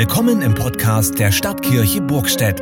Willkommen 0.00 0.40
im 0.40 0.54
Podcast 0.54 1.18
der 1.18 1.30
Stadtkirche 1.30 2.00
Burgstedt. 2.00 2.58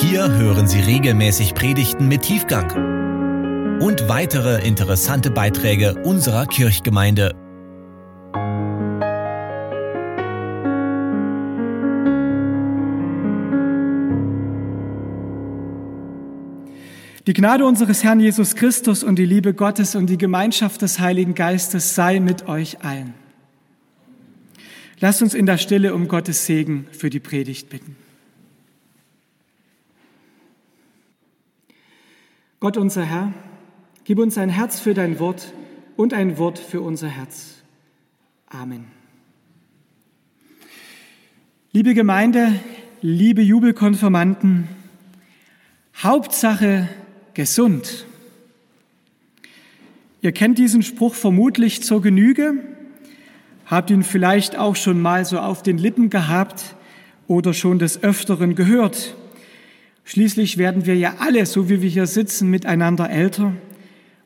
Hier 0.00 0.32
hören 0.32 0.66
Sie 0.66 0.80
regelmäßig 0.80 1.52
Predigten 1.52 2.08
mit 2.08 2.22
Tiefgang 2.22 3.78
und 3.78 4.08
weitere 4.08 4.66
interessante 4.66 5.30
Beiträge 5.30 6.02
unserer 6.02 6.46
Kirchgemeinde. 6.46 7.34
Die 17.26 17.34
Gnade 17.34 17.66
unseres 17.66 18.02
Herrn 18.02 18.20
Jesus 18.20 18.54
Christus 18.54 19.04
und 19.04 19.16
die 19.16 19.26
Liebe 19.26 19.52
Gottes 19.52 19.94
und 19.94 20.06
die 20.06 20.16
Gemeinschaft 20.16 20.80
des 20.80 21.00
Heiligen 21.00 21.34
Geistes 21.34 21.94
sei 21.94 22.18
mit 22.18 22.48
euch 22.48 22.82
allen. 22.82 23.19
Lasst 25.00 25.22
uns 25.22 25.32
in 25.32 25.46
der 25.46 25.56
Stille 25.56 25.94
um 25.94 26.08
Gottes 26.08 26.44
Segen 26.44 26.86
für 26.92 27.08
die 27.08 27.20
Predigt 27.20 27.70
bitten. 27.70 27.96
Gott 32.60 32.76
unser 32.76 33.06
Herr, 33.06 33.32
gib 34.04 34.18
uns 34.18 34.36
ein 34.36 34.50
Herz 34.50 34.78
für 34.78 34.92
dein 34.92 35.18
Wort 35.18 35.54
und 35.96 36.12
ein 36.12 36.36
Wort 36.36 36.58
für 36.58 36.82
unser 36.82 37.08
Herz. 37.08 37.62
Amen. 38.46 38.84
Liebe 41.72 41.94
Gemeinde, 41.94 42.60
liebe 43.00 43.40
Jubelkonfirmanden, 43.40 44.68
Hauptsache 45.96 46.90
gesund. 47.32 48.04
Ihr 50.20 50.32
kennt 50.32 50.58
diesen 50.58 50.82
Spruch 50.82 51.14
vermutlich 51.14 51.82
zur 51.82 52.02
Genüge 52.02 52.69
habt 53.70 53.90
ihn 53.90 54.02
vielleicht 54.02 54.58
auch 54.58 54.74
schon 54.74 55.00
mal 55.00 55.24
so 55.24 55.38
auf 55.38 55.62
den 55.62 55.78
Lippen 55.78 56.10
gehabt 56.10 56.74
oder 57.28 57.54
schon 57.54 57.78
des 57.78 58.02
Öfteren 58.02 58.56
gehört. 58.56 59.14
Schließlich 60.04 60.58
werden 60.58 60.86
wir 60.86 60.96
ja 60.96 61.14
alle, 61.20 61.46
so 61.46 61.68
wie 61.68 61.80
wir 61.80 61.88
hier 61.88 62.08
sitzen, 62.08 62.50
miteinander 62.50 63.08
älter 63.08 63.54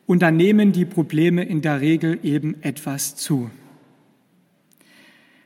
und 0.07 0.23
dann 0.23 0.39
nehmen 0.39 0.73
die 0.73 0.87
Probleme 0.87 1.45
in 1.45 1.61
der 1.61 1.83
Regel 1.83 2.19
eben 2.23 2.57
etwas 2.63 3.17
zu. 3.17 3.51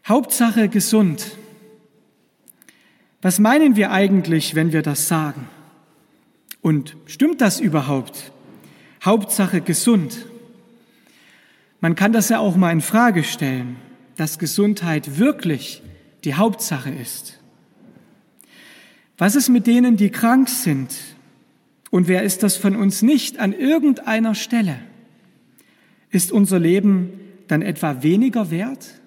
Hauptsache 0.06 0.68
gesund. 0.68 1.36
Was 3.20 3.40
meinen 3.40 3.74
wir 3.74 3.90
eigentlich, 3.90 4.54
wenn 4.54 4.72
wir 4.72 4.82
das 4.82 5.08
sagen? 5.08 5.48
Und 6.62 6.96
stimmt 7.06 7.40
das 7.40 7.58
überhaupt? 7.58 8.30
Hauptsache 9.04 9.60
gesund. 9.60 10.26
Man 11.80 11.96
kann 11.96 12.12
das 12.12 12.28
ja 12.28 12.38
auch 12.38 12.56
mal 12.56 12.70
in 12.70 12.80
Frage 12.80 13.24
stellen 13.24 13.76
dass 14.18 14.40
Gesundheit 14.40 15.18
wirklich 15.18 15.80
die 16.24 16.34
Hauptsache 16.34 16.90
ist. 16.90 17.38
Was 19.16 19.36
ist 19.36 19.48
mit 19.48 19.68
denen, 19.68 19.96
die 19.96 20.10
krank 20.10 20.48
sind? 20.48 20.92
Und 21.90 22.08
wer 22.08 22.24
ist 22.24 22.42
das 22.42 22.56
von 22.56 22.74
uns 22.74 23.00
nicht 23.00 23.38
an 23.38 23.52
irgendeiner 23.52 24.34
Stelle? 24.34 24.80
Ist 26.10 26.32
unser 26.32 26.58
Leben 26.58 27.12
dann 27.46 27.62
etwa 27.62 28.02
weniger 28.02 28.50
wert? 28.50 29.00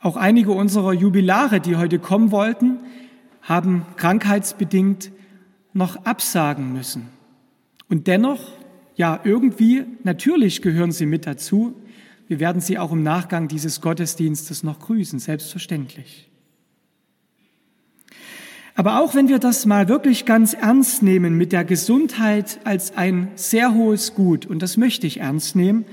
Auch 0.00 0.16
einige 0.16 0.50
unserer 0.50 0.92
Jubilare, 0.92 1.60
die 1.60 1.76
heute 1.76 2.00
kommen 2.00 2.32
wollten, 2.32 2.80
haben 3.42 3.86
krankheitsbedingt 3.96 5.12
noch 5.72 6.04
absagen 6.04 6.72
müssen. 6.72 7.06
Und 7.88 8.08
dennoch, 8.08 8.40
ja, 8.96 9.20
irgendwie, 9.22 9.84
natürlich 10.02 10.62
gehören 10.62 10.90
sie 10.90 11.06
mit 11.06 11.26
dazu, 11.28 11.76
wir 12.32 12.40
werden 12.40 12.62
Sie 12.62 12.78
auch 12.78 12.92
im 12.92 13.02
Nachgang 13.02 13.46
dieses 13.46 13.82
Gottesdienstes 13.82 14.62
noch 14.62 14.78
grüßen, 14.78 15.18
selbstverständlich. 15.18 16.30
Aber 18.74 19.00
auch 19.00 19.14
wenn 19.14 19.28
wir 19.28 19.38
das 19.38 19.66
mal 19.66 19.88
wirklich 19.88 20.24
ganz 20.24 20.54
ernst 20.54 21.02
nehmen 21.02 21.36
mit 21.36 21.52
der 21.52 21.66
Gesundheit 21.66 22.58
als 22.64 22.96
ein 22.96 23.28
sehr 23.34 23.74
hohes 23.74 24.14
Gut, 24.14 24.46
und 24.46 24.62
das 24.62 24.78
möchte 24.78 25.06
ich 25.06 25.20
ernst 25.20 25.56
nehmen, 25.56 25.84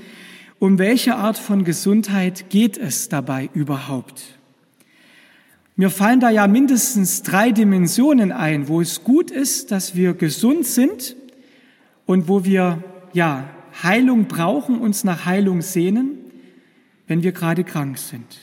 um 0.58 0.78
welche 0.78 1.16
Art 1.16 1.36
von 1.36 1.64
Gesundheit 1.64 2.48
geht 2.48 2.78
es 2.78 3.10
dabei 3.10 3.50
überhaupt? 3.52 4.38
Mir 5.76 5.90
fallen 5.90 6.20
da 6.20 6.30
ja 6.30 6.46
mindestens 6.46 7.22
drei 7.22 7.52
Dimensionen 7.52 8.32
ein, 8.32 8.66
wo 8.66 8.80
es 8.80 9.04
gut 9.04 9.30
ist, 9.30 9.72
dass 9.72 9.94
wir 9.94 10.14
gesund 10.14 10.66
sind 10.66 11.16
und 12.06 12.28
wo 12.28 12.46
wir 12.46 12.82
ja 13.12 13.50
Heilung 13.82 14.24
brauchen, 14.24 14.78
uns 14.78 15.04
nach 15.04 15.26
Heilung 15.26 15.60
sehnen 15.60 16.19
wenn 17.10 17.24
wir 17.24 17.32
gerade 17.32 17.64
krank 17.64 17.98
sind. 17.98 18.38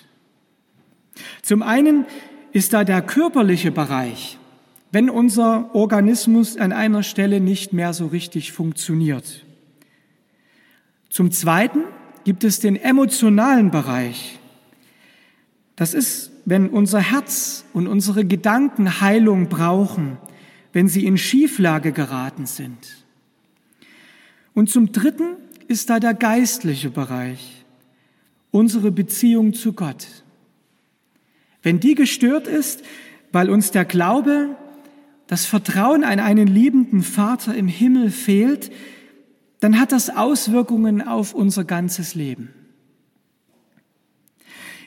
Zum 1.41 1.63
einen 1.63 2.03
ist 2.51 2.73
da 2.73 2.83
der 2.83 3.01
körperliche 3.01 3.71
Bereich, 3.71 4.37
wenn 4.91 5.09
unser 5.09 5.73
Organismus 5.73 6.57
an 6.57 6.73
einer 6.73 7.01
Stelle 7.01 7.39
nicht 7.39 7.71
mehr 7.71 7.93
so 7.93 8.07
richtig 8.07 8.51
funktioniert. 8.51 9.45
Zum 11.09 11.31
Zweiten 11.31 11.85
gibt 12.25 12.43
es 12.43 12.59
den 12.59 12.75
emotionalen 12.75 13.71
Bereich. 13.71 14.37
Das 15.77 15.93
ist, 15.93 16.31
wenn 16.43 16.67
unser 16.67 16.99
Herz 16.99 17.63
und 17.71 17.87
unsere 17.87 18.25
Gedanken 18.25 18.99
Heilung 18.99 19.47
brauchen, 19.47 20.17
wenn 20.73 20.89
sie 20.89 21.05
in 21.05 21.17
Schieflage 21.17 21.93
geraten 21.93 22.45
sind. 22.47 23.05
Und 24.53 24.69
zum 24.69 24.91
Dritten 24.91 25.37
ist 25.69 25.89
da 25.89 26.01
der 26.01 26.13
geistliche 26.13 26.89
Bereich 26.89 27.56
unsere 28.57 28.91
Beziehung 28.91 29.53
zu 29.53 29.73
Gott. 29.73 30.07
Wenn 31.61 31.79
die 31.79 31.93
gestört 31.93 32.47
ist, 32.47 32.81
weil 33.31 33.51
uns 33.51 33.69
der 33.69 33.85
Glaube, 33.85 34.55
das 35.27 35.45
Vertrauen 35.45 36.03
an 36.03 36.19
einen 36.19 36.47
liebenden 36.47 37.03
Vater 37.03 37.53
im 37.53 37.67
Himmel 37.67 38.09
fehlt, 38.09 38.71
dann 39.59 39.79
hat 39.79 39.91
das 39.91 40.09
Auswirkungen 40.09 41.03
auf 41.03 41.35
unser 41.35 41.65
ganzes 41.65 42.15
Leben. 42.15 42.49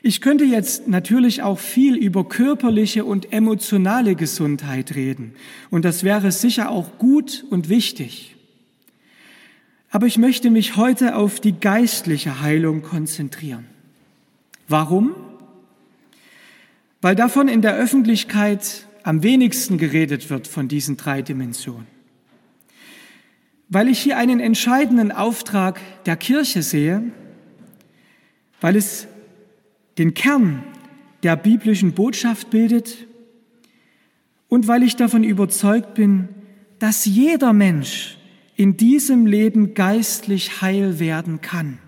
Ich 0.03 0.19
könnte 0.19 0.43
jetzt 0.43 0.89
natürlich 0.89 1.41
auch 1.41 1.59
viel 1.59 1.95
über 1.95 2.27
körperliche 2.27 3.05
und 3.05 3.31
emotionale 3.31 4.15
Gesundheit 4.15 4.95
reden, 4.95 5.33
und 5.69 5.85
das 5.85 6.03
wäre 6.03 6.31
sicher 6.33 6.71
auch 6.71 6.97
gut 6.97 7.45
und 7.49 7.69
wichtig. 7.69 8.30
Aber 9.91 10.07
ich 10.07 10.17
möchte 10.17 10.49
mich 10.49 10.77
heute 10.77 11.15
auf 11.15 11.41
die 11.41 11.51
geistliche 11.51 12.39
Heilung 12.39 12.81
konzentrieren. 12.81 13.65
Warum? 14.69 15.13
Weil 17.01 17.15
davon 17.15 17.49
in 17.49 17.61
der 17.61 17.75
Öffentlichkeit 17.75 18.87
am 19.03 19.21
wenigsten 19.21 19.77
geredet 19.77 20.29
wird 20.29 20.47
von 20.47 20.69
diesen 20.69 20.95
drei 20.95 21.21
Dimensionen. 21.21 21.87
Weil 23.67 23.89
ich 23.89 23.99
hier 23.99 24.17
einen 24.17 24.39
entscheidenden 24.39 25.11
Auftrag 25.11 25.79
der 26.05 26.15
Kirche 26.15 26.61
sehe, 26.61 27.03
weil 28.61 28.77
es 28.77 29.07
den 29.97 30.13
Kern 30.13 30.63
der 31.23 31.35
biblischen 31.35 31.93
Botschaft 31.93 32.49
bildet 32.49 33.07
und 34.47 34.67
weil 34.67 34.83
ich 34.83 34.95
davon 34.95 35.23
überzeugt 35.23 35.95
bin, 35.95 36.29
dass 36.79 37.05
jeder 37.05 37.51
Mensch 37.51 38.17
in 38.55 38.77
diesem 38.77 39.25
Leben 39.25 39.73
geistlich 39.73 40.61
heil 40.61 40.99
werden 40.99 41.41
kann, 41.41 41.79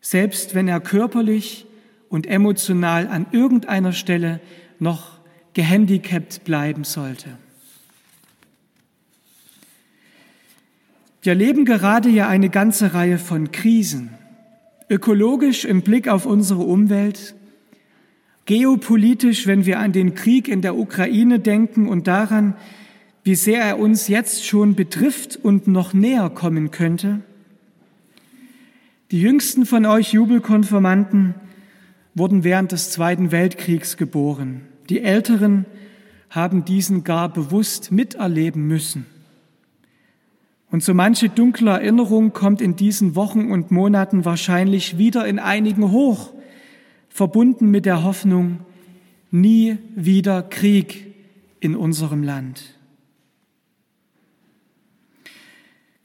selbst 0.00 0.54
wenn 0.54 0.68
er 0.68 0.80
körperlich 0.80 1.66
und 2.08 2.26
emotional 2.26 3.06
an 3.08 3.26
irgendeiner 3.32 3.92
Stelle 3.92 4.40
noch 4.78 5.18
gehandicapt 5.54 6.44
bleiben 6.44 6.84
sollte. 6.84 7.38
Wir 11.22 11.32
erleben 11.32 11.64
gerade 11.64 12.08
ja 12.08 12.28
eine 12.28 12.50
ganze 12.50 12.94
Reihe 12.94 13.18
von 13.18 13.50
Krisen, 13.50 14.10
ökologisch 14.88 15.64
im 15.64 15.82
Blick 15.82 16.06
auf 16.06 16.24
unsere 16.24 16.62
Umwelt, 16.62 17.34
geopolitisch, 18.44 19.46
wenn 19.48 19.66
wir 19.66 19.80
an 19.80 19.92
den 19.92 20.14
Krieg 20.14 20.46
in 20.46 20.62
der 20.62 20.76
Ukraine 20.76 21.40
denken 21.40 21.88
und 21.88 22.06
daran, 22.06 22.54
wie 23.26 23.34
sehr 23.34 23.60
er 23.60 23.80
uns 23.80 24.06
jetzt 24.06 24.46
schon 24.46 24.76
betrifft 24.76 25.34
und 25.34 25.66
noch 25.66 25.92
näher 25.92 26.30
kommen 26.30 26.70
könnte? 26.70 27.22
Die 29.10 29.20
jüngsten 29.20 29.66
von 29.66 29.84
euch 29.84 30.12
Jubelkonformanten 30.12 31.34
wurden 32.14 32.44
während 32.44 32.70
des 32.70 32.92
Zweiten 32.92 33.32
Weltkriegs 33.32 33.96
geboren. 33.96 34.60
Die 34.90 35.00
Älteren 35.00 35.66
haben 36.30 36.64
diesen 36.64 37.02
gar 37.02 37.28
bewusst 37.28 37.90
miterleben 37.90 38.68
müssen. 38.68 39.06
Und 40.70 40.84
so 40.84 40.94
manche 40.94 41.28
dunkle 41.28 41.70
Erinnerung 41.70 42.32
kommt 42.32 42.60
in 42.60 42.76
diesen 42.76 43.16
Wochen 43.16 43.50
und 43.50 43.72
Monaten 43.72 44.24
wahrscheinlich 44.24 44.98
wieder 44.98 45.26
in 45.26 45.40
einigen 45.40 45.90
hoch, 45.90 46.32
verbunden 47.08 47.72
mit 47.72 47.86
der 47.86 48.04
Hoffnung, 48.04 48.60
nie 49.32 49.78
wieder 49.96 50.44
Krieg 50.44 51.12
in 51.58 51.74
unserem 51.74 52.22
Land. 52.22 52.75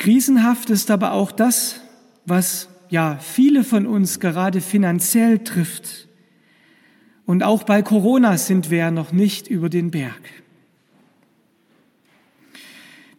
Krisenhaft 0.01 0.71
ist 0.71 0.89
aber 0.89 1.11
auch 1.11 1.31
das, 1.31 1.79
was 2.25 2.69
ja 2.89 3.19
viele 3.19 3.63
von 3.63 3.85
uns 3.85 4.19
gerade 4.19 4.59
finanziell 4.59 5.37
trifft. 5.37 6.07
Und 7.27 7.43
auch 7.43 7.61
bei 7.65 7.83
Corona 7.83 8.35
sind 8.39 8.71
wir 8.71 8.89
noch 8.89 9.11
nicht 9.11 9.47
über 9.47 9.69
den 9.69 9.91
Berg. 9.91 10.19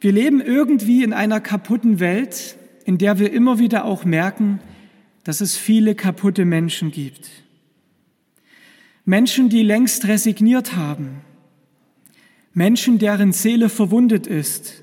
Wir 0.01 0.11
leben 0.11 0.41
irgendwie 0.41 1.05
in 1.05 1.13
einer 1.13 1.41
kaputten 1.41 2.01
Welt, 2.01 2.57
in 2.85 2.99
der 2.99 3.21
wir 3.21 3.33
immer 3.33 3.61
wieder 3.61 3.85
auch 3.85 4.05
merken, 4.05 4.59
dass 5.23 5.41
es 5.41 5.57
viele 5.57 5.95
kaputte 5.95 6.45
Menschen 6.45 6.91
gibt. 6.91 7.31
Menschen, 9.05 9.49
die 9.49 9.63
längst 9.63 10.09
resigniert 10.09 10.75
haben. 10.75 11.21
Menschen, 12.55 12.99
deren 12.99 13.31
Seele 13.31 13.69
verwundet 13.69 14.27
ist. 14.27 14.82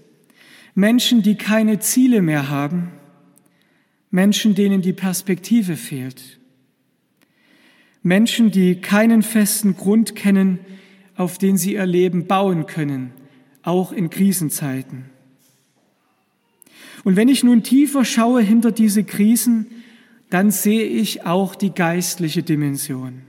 Menschen, 0.80 1.22
die 1.22 1.36
keine 1.36 1.80
Ziele 1.80 2.22
mehr 2.22 2.50
haben. 2.50 2.94
Menschen, 4.12 4.56
denen 4.56 4.82
die 4.82 4.94
Perspektive 4.94 5.76
fehlt. 5.76 6.40
Menschen, 8.02 8.50
die 8.50 8.80
keinen 8.80 9.22
festen 9.22 9.76
Grund 9.76 10.16
kennen, 10.16 10.60
auf 11.18 11.38
den 11.38 11.58
sie 11.58 11.74
ihr 11.74 11.86
Leben 11.86 12.28
bauen 12.28 12.66
können, 12.66 13.12
auch 13.62 13.92
in 13.92 14.10
Krisenzeiten. 14.10 15.10
Und 17.04 17.18
wenn 17.18 17.28
ich 17.28 17.44
nun 17.44 17.62
tiefer 17.62 18.06
schaue 18.06 18.42
hinter 18.42 18.72
diese 18.72 19.04
Krisen, 19.04 19.68
dann 20.30 20.50
sehe 20.50 20.86
ich 20.86 21.26
auch 21.26 21.56
die 21.56 21.72
geistliche 21.72 22.42
Dimension. 22.42 23.24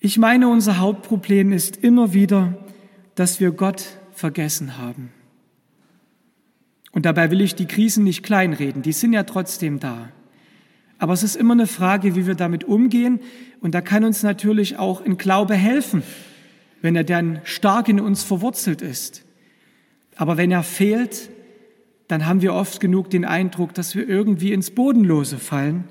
Ich 0.00 0.18
meine, 0.18 0.48
unser 0.48 0.78
Hauptproblem 0.78 1.52
ist 1.52 1.76
immer 1.76 2.14
wieder, 2.14 2.66
dass 3.14 3.38
wir 3.38 3.52
Gott 3.52 3.97
vergessen 4.18 4.76
haben. 4.76 5.10
Und 6.92 7.06
dabei 7.06 7.30
will 7.30 7.40
ich 7.40 7.54
die 7.54 7.66
Krisen 7.66 8.04
nicht 8.04 8.22
kleinreden, 8.22 8.82
die 8.82 8.92
sind 8.92 9.12
ja 9.12 9.22
trotzdem 9.22 9.78
da. 9.78 10.10
Aber 10.98 11.12
es 11.12 11.22
ist 11.22 11.36
immer 11.36 11.52
eine 11.52 11.66
Frage, 11.68 12.16
wie 12.16 12.26
wir 12.26 12.34
damit 12.34 12.64
umgehen. 12.64 13.20
Und 13.60 13.74
da 13.74 13.80
kann 13.80 14.04
uns 14.04 14.22
natürlich 14.22 14.78
auch 14.78 15.04
ein 15.04 15.16
Glaube 15.16 15.54
helfen, 15.54 16.02
wenn 16.82 16.96
er 16.96 17.04
dann 17.04 17.40
stark 17.44 17.88
in 17.88 18.00
uns 18.00 18.24
verwurzelt 18.24 18.82
ist. 18.82 19.24
Aber 20.16 20.36
wenn 20.36 20.50
er 20.50 20.64
fehlt, 20.64 21.30
dann 22.08 22.26
haben 22.26 22.42
wir 22.42 22.54
oft 22.54 22.80
genug 22.80 23.10
den 23.10 23.24
Eindruck, 23.24 23.74
dass 23.74 23.94
wir 23.94 24.08
irgendwie 24.08 24.52
ins 24.52 24.72
Bodenlose 24.72 25.38
fallen, 25.38 25.84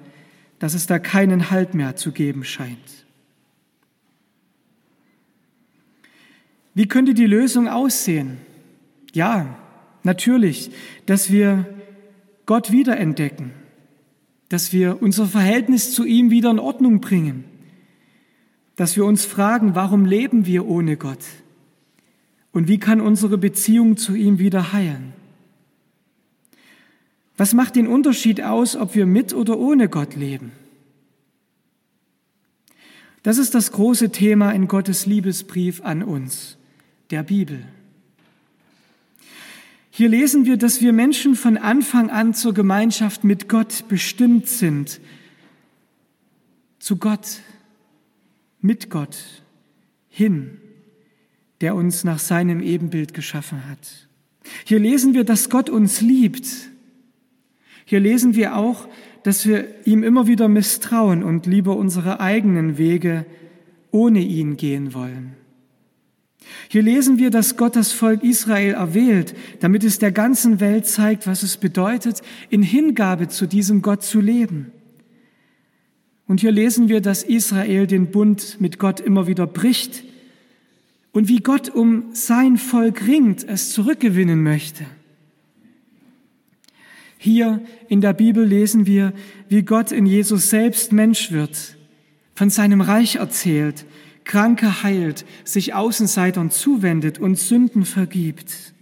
dass 0.59 0.73
es 0.73 0.87
da 0.87 0.99
keinen 0.99 1.51
Halt 1.51 1.73
mehr 1.73 1.95
zu 1.95 2.11
geben 2.11 2.43
scheint. 2.43 3.06
Wie 6.77 6.87
könnte 6.87 7.15
die 7.15 7.25
Lösung 7.25 7.67
aussehen? 7.67 8.37
Ja, 9.11 9.57
natürlich, 10.03 10.69
dass 11.07 11.31
wir 11.31 11.65
Gott 12.45 12.71
wiederentdecken, 12.71 13.49
dass 14.49 14.71
wir 14.73 15.01
unser 15.01 15.25
Verhältnis 15.25 15.91
zu 15.91 16.05
ihm 16.05 16.29
wieder 16.29 16.51
in 16.51 16.59
Ordnung 16.59 17.01
bringen, 17.01 17.45
dass 18.75 18.95
wir 18.95 19.05
uns 19.05 19.25
fragen, 19.25 19.73
warum 19.73 20.05
leben 20.05 20.45
wir 20.45 20.67
ohne 20.67 20.97
Gott 20.97 21.25
und 22.51 22.67
wie 22.67 22.77
kann 22.77 23.01
unsere 23.01 23.39
Beziehung 23.39 23.97
zu 23.97 24.13
ihm 24.13 24.37
wieder 24.37 24.71
heilen. 24.71 25.13
Was 27.37 27.55
macht 27.55 27.75
den 27.75 27.87
Unterschied 27.87 28.43
aus, 28.43 28.75
ob 28.75 28.93
wir 28.93 29.07
mit 29.07 29.33
oder 29.33 29.57
ohne 29.57 29.89
Gott 29.89 30.15
leben? 30.15 30.51
Das 33.23 33.39
ist 33.39 33.55
das 33.55 33.71
große 33.71 34.11
Thema 34.11 34.51
in 34.51 34.67
Gottes 34.67 35.07
Liebesbrief 35.07 35.81
an 35.81 36.03
uns, 36.03 36.56
der 37.11 37.23
Bibel. 37.23 37.63
Hier 39.89 40.09
lesen 40.09 40.45
wir, 40.45 40.57
dass 40.57 40.81
wir 40.81 40.93
Menschen 40.93 41.35
von 41.35 41.57
Anfang 41.57 42.11
an 42.11 42.33
zur 42.33 42.53
Gemeinschaft 42.53 43.23
mit 43.23 43.49
Gott 43.49 43.85
bestimmt 43.87 44.47
sind. 44.47 45.01
Zu 46.77 46.97
Gott, 46.97 47.39
mit 48.61 48.91
Gott, 48.91 49.17
hin, 50.07 50.59
der 51.61 51.73
uns 51.73 52.03
nach 52.03 52.19
seinem 52.19 52.61
Ebenbild 52.61 53.13
geschaffen 53.15 53.67
hat. 53.67 54.07
Hier 54.65 54.79
lesen 54.79 55.13
wir, 55.13 55.23
dass 55.23 55.49
Gott 55.49 55.69
uns 55.69 56.01
liebt. 56.01 56.45
Hier 57.85 57.99
lesen 57.99 58.35
wir 58.35 58.55
auch, 58.55 58.87
dass 59.23 59.47
wir 59.47 59.67
ihm 59.85 60.03
immer 60.03 60.27
wieder 60.27 60.47
misstrauen 60.47 61.23
und 61.23 61.45
lieber 61.45 61.75
unsere 61.75 62.19
eigenen 62.19 62.77
Wege 62.77 63.25
ohne 63.91 64.19
ihn 64.19 64.57
gehen 64.57 64.93
wollen. 64.93 65.35
Hier 66.69 66.81
lesen 66.81 67.17
wir, 67.17 67.29
dass 67.29 67.57
Gott 67.57 67.75
das 67.75 67.91
Volk 67.91 68.23
Israel 68.23 68.73
erwählt, 68.73 69.35
damit 69.59 69.83
es 69.83 69.99
der 69.99 70.11
ganzen 70.11 70.59
Welt 70.59 70.85
zeigt, 70.85 71.27
was 71.27 71.43
es 71.43 71.57
bedeutet, 71.57 72.21
in 72.49 72.61
Hingabe 72.61 73.27
zu 73.27 73.47
diesem 73.47 73.81
Gott 73.81 74.03
zu 74.03 74.19
leben. 74.19 74.71
Und 76.27 76.41
hier 76.41 76.51
lesen 76.51 76.89
wir, 76.89 77.01
dass 77.01 77.23
Israel 77.23 77.87
den 77.87 78.11
Bund 78.11 78.57
mit 78.59 78.79
Gott 78.79 78.99
immer 78.99 79.27
wieder 79.27 79.47
bricht 79.47 80.03
und 81.13 81.29
wie 81.29 81.39
Gott 81.39 81.69
um 81.69 82.13
sein 82.13 82.57
Volk 82.57 83.07
ringt, 83.07 83.47
es 83.47 83.71
zurückgewinnen 83.71 84.43
möchte. 84.43 84.85
Hier 87.17 87.61
in 87.87 88.01
der 88.01 88.13
Bibel 88.13 88.45
lesen 88.45 88.85
wir, 88.85 89.13
wie 89.49 89.63
Gott 89.63 89.91
in 89.91 90.05
Jesus 90.05 90.49
selbst 90.49 90.91
Mensch 90.91 91.31
wird, 91.31 91.77
von 92.35 92.49
seinem 92.49 92.81
Reich 92.81 93.15
erzählt, 93.15 93.85
Kranke 94.27 94.83
heilt, 94.83 95.25
sich 95.43 95.73
Außenseitern 95.73 96.51
zuwendet 96.51 97.17
und 97.17 97.39
Sünden 97.39 97.85
vergibt. 97.85 98.73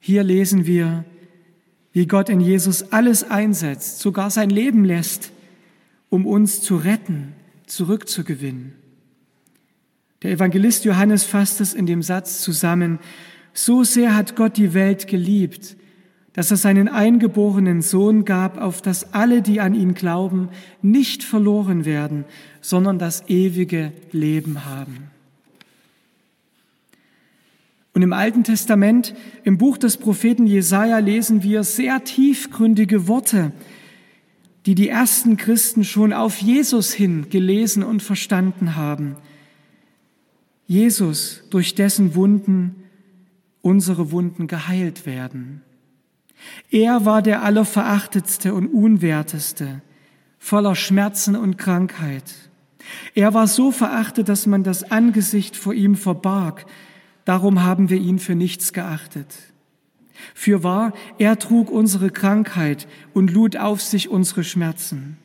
Hier 0.00 0.22
lesen 0.22 0.64
wir, 0.64 1.04
wie 1.92 2.06
Gott 2.06 2.28
in 2.28 2.40
Jesus 2.40 2.92
alles 2.92 3.24
einsetzt, 3.24 3.98
sogar 3.98 4.30
sein 4.30 4.50
Leben 4.50 4.84
lässt, 4.84 5.32
um 6.08 6.26
uns 6.26 6.62
zu 6.62 6.76
retten, 6.76 7.34
zurückzugewinnen. 7.66 8.72
Der 10.22 10.30
Evangelist 10.30 10.84
Johannes 10.84 11.24
fasst 11.24 11.60
es 11.60 11.74
in 11.74 11.86
dem 11.86 12.02
Satz 12.02 12.40
zusammen, 12.40 12.98
so 13.52 13.84
sehr 13.84 14.14
hat 14.14 14.36
Gott 14.36 14.56
die 14.56 14.74
Welt 14.74 15.08
geliebt, 15.08 15.76
dass 16.36 16.50
er 16.50 16.58
seinen 16.58 16.88
eingeborenen 16.88 17.80
Sohn 17.80 18.26
gab, 18.26 18.60
auf 18.60 18.82
dass 18.82 19.14
alle, 19.14 19.40
die 19.40 19.58
an 19.58 19.74
ihn 19.74 19.94
glauben, 19.94 20.50
nicht 20.82 21.24
verloren 21.24 21.86
werden, 21.86 22.26
sondern 22.60 22.98
das 22.98 23.24
ewige 23.28 23.90
Leben 24.12 24.66
haben. 24.66 25.10
Und 27.94 28.02
im 28.02 28.12
Alten 28.12 28.44
Testament, 28.44 29.14
im 29.44 29.56
Buch 29.56 29.78
des 29.78 29.96
Propheten 29.96 30.46
Jesaja, 30.46 30.98
lesen 30.98 31.42
wir 31.42 31.64
sehr 31.64 32.04
tiefgründige 32.04 33.08
Worte, 33.08 33.52
die 34.66 34.74
die 34.74 34.90
ersten 34.90 35.38
Christen 35.38 35.84
schon 35.84 36.12
auf 36.12 36.42
Jesus 36.42 36.92
hin 36.92 37.30
gelesen 37.30 37.82
und 37.82 38.02
verstanden 38.02 38.76
haben. 38.76 39.16
Jesus, 40.66 41.44
durch 41.48 41.74
dessen 41.74 42.14
Wunden 42.14 42.74
unsere 43.62 44.10
Wunden 44.12 44.48
geheilt 44.48 45.06
werden. 45.06 45.62
Er 46.70 47.04
war 47.04 47.22
der 47.22 47.42
Allerverachtetste 47.42 48.54
und 48.54 48.68
Unwerteste, 48.68 49.82
voller 50.38 50.74
Schmerzen 50.74 51.36
und 51.36 51.58
Krankheit. 51.58 52.34
Er 53.14 53.34
war 53.34 53.46
so 53.46 53.72
verachtet, 53.72 54.28
dass 54.28 54.46
man 54.46 54.62
das 54.62 54.90
Angesicht 54.90 55.56
vor 55.56 55.74
ihm 55.74 55.96
verbarg. 55.96 56.66
Darum 57.24 57.62
haben 57.62 57.90
wir 57.90 57.98
ihn 57.98 58.18
für 58.18 58.34
nichts 58.34 58.72
geachtet. 58.72 59.34
Für 60.34 60.62
wahr, 60.62 60.92
er 61.18 61.38
trug 61.38 61.70
unsere 61.70 62.10
Krankheit 62.10 62.86
und 63.12 63.32
lud 63.32 63.56
auf 63.56 63.82
sich 63.82 64.08
unsere 64.08 64.44
Schmerzen. 64.44 65.18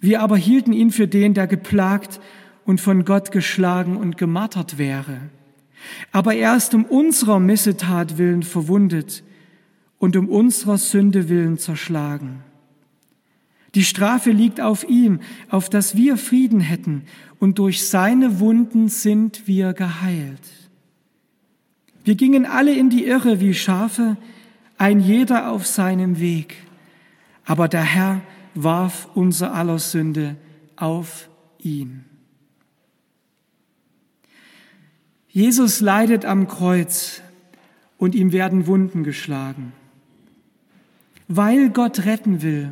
Wir 0.00 0.20
aber 0.20 0.36
hielten 0.36 0.72
ihn 0.72 0.90
für 0.90 1.08
den, 1.08 1.34
der 1.34 1.46
geplagt 1.46 2.20
und 2.64 2.80
von 2.80 3.04
Gott 3.04 3.32
geschlagen 3.32 3.96
und 3.96 4.16
gemartert 4.16 4.78
wäre. 4.78 5.18
Aber 6.12 6.34
er 6.34 6.56
ist 6.56 6.74
um 6.74 6.84
unserer 6.84 7.40
Missetat 7.40 8.18
willen 8.18 8.42
verwundet 8.42 9.22
und 9.98 10.16
um 10.16 10.28
unserer 10.28 10.78
Sünde 10.78 11.28
willen 11.28 11.58
zerschlagen. 11.58 12.42
Die 13.74 13.84
Strafe 13.84 14.30
liegt 14.30 14.60
auf 14.60 14.88
ihm, 14.88 15.20
auf 15.50 15.68
dass 15.68 15.96
wir 15.96 16.16
Frieden 16.16 16.60
hätten, 16.60 17.02
und 17.38 17.58
durch 17.58 17.86
seine 17.86 18.40
Wunden 18.40 18.88
sind 18.88 19.46
wir 19.46 19.72
geheilt. 19.72 20.42
Wir 22.04 22.16
gingen 22.16 22.46
alle 22.46 22.74
in 22.74 22.90
die 22.90 23.04
Irre 23.04 23.40
wie 23.40 23.54
Schafe, 23.54 24.16
ein 24.78 25.00
jeder 25.00 25.50
auf 25.50 25.66
seinem 25.66 26.18
Weg, 26.18 26.56
aber 27.44 27.68
der 27.68 27.82
Herr 27.82 28.22
warf 28.54 29.08
unser 29.14 29.54
aller 29.54 29.78
Sünde 29.78 30.36
auf 30.76 31.28
ihn. 31.58 32.04
Jesus 35.28 35.80
leidet 35.80 36.24
am 36.24 36.48
Kreuz 36.48 37.22
und 37.98 38.14
ihm 38.14 38.32
werden 38.32 38.66
Wunden 38.66 39.04
geschlagen 39.04 39.72
weil 41.28 41.68
Gott 41.68 42.06
retten 42.06 42.42
will, 42.42 42.70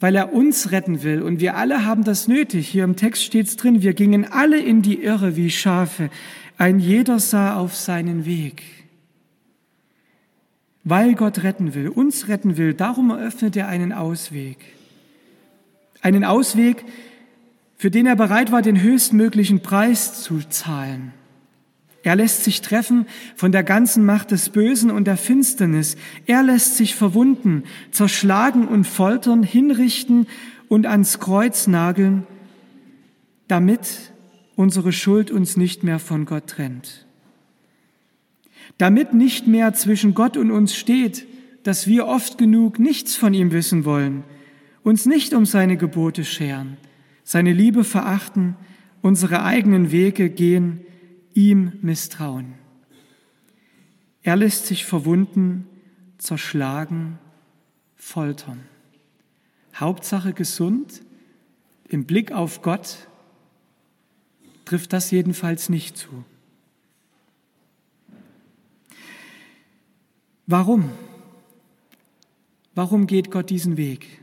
weil 0.00 0.16
er 0.16 0.32
uns 0.32 0.72
retten 0.72 1.02
will. 1.02 1.22
Und 1.22 1.40
wir 1.40 1.56
alle 1.56 1.86
haben 1.86 2.04
das 2.04 2.28
nötig. 2.28 2.68
Hier 2.68 2.84
im 2.84 2.96
Text 2.96 3.22
steht 3.22 3.46
es 3.46 3.56
drin, 3.56 3.82
wir 3.82 3.94
gingen 3.94 4.30
alle 4.30 4.60
in 4.60 4.82
die 4.82 5.02
Irre 5.02 5.36
wie 5.36 5.50
Schafe. 5.50 6.10
Ein 6.58 6.80
jeder 6.80 7.20
sah 7.20 7.56
auf 7.56 7.74
seinen 7.74 8.26
Weg. 8.26 8.62
Weil 10.84 11.14
Gott 11.14 11.42
retten 11.42 11.74
will, 11.74 11.88
uns 11.88 12.28
retten 12.28 12.56
will, 12.56 12.74
darum 12.74 13.10
eröffnet 13.10 13.56
er 13.56 13.68
einen 13.68 13.92
Ausweg. 13.92 14.58
Einen 16.00 16.24
Ausweg, 16.24 16.84
für 17.76 17.90
den 17.90 18.06
er 18.06 18.16
bereit 18.16 18.52
war, 18.52 18.62
den 18.62 18.80
höchstmöglichen 18.80 19.60
Preis 19.60 20.22
zu 20.22 20.40
zahlen. 20.48 21.12
Er 22.06 22.14
lässt 22.14 22.44
sich 22.44 22.60
treffen 22.60 23.06
von 23.34 23.50
der 23.50 23.64
ganzen 23.64 24.04
Macht 24.04 24.30
des 24.30 24.50
Bösen 24.50 24.92
und 24.92 25.08
der 25.08 25.16
Finsternis. 25.16 25.96
Er 26.26 26.44
lässt 26.44 26.76
sich 26.76 26.94
verwunden, 26.94 27.64
zerschlagen 27.90 28.68
und 28.68 28.84
foltern, 28.84 29.42
hinrichten 29.42 30.28
und 30.68 30.86
ans 30.86 31.18
Kreuz 31.18 31.66
nageln, 31.66 32.24
damit 33.48 34.12
unsere 34.54 34.92
Schuld 34.92 35.32
uns 35.32 35.56
nicht 35.56 35.82
mehr 35.82 35.98
von 35.98 36.26
Gott 36.26 36.46
trennt. 36.46 37.06
Damit 38.78 39.12
nicht 39.12 39.48
mehr 39.48 39.74
zwischen 39.74 40.14
Gott 40.14 40.36
und 40.36 40.52
uns 40.52 40.76
steht, 40.76 41.26
dass 41.64 41.88
wir 41.88 42.06
oft 42.06 42.38
genug 42.38 42.78
nichts 42.78 43.16
von 43.16 43.34
ihm 43.34 43.50
wissen 43.50 43.84
wollen, 43.84 44.22
uns 44.84 45.06
nicht 45.06 45.34
um 45.34 45.44
seine 45.44 45.76
Gebote 45.76 46.24
scheren, 46.24 46.76
seine 47.24 47.52
Liebe 47.52 47.82
verachten, 47.82 48.54
unsere 49.02 49.42
eigenen 49.42 49.90
Wege 49.90 50.30
gehen, 50.30 50.85
ihm 51.36 51.72
misstrauen. 51.82 52.54
Er 54.22 54.36
lässt 54.36 54.66
sich 54.66 54.84
verwunden, 54.84 55.68
zerschlagen, 56.18 57.18
foltern. 57.94 58.64
Hauptsache 59.74 60.32
gesund, 60.32 61.02
im 61.88 62.06
Blick 62.06 62.32
auf 62.32 62.62
Gott 62.62 63.06
trifft 64.64 64.92
das 64.92 65.10
jedenfalls 65.10 65.68
nicht 65.68 65.96
zu. 65.96 66.24
Warum? 70.46 70.90
Warum 72.74 73.06
geht 73.06 73.30
Gott 73.30 73.50
diesen 73.50 73.76
Weg? 73.76 74.20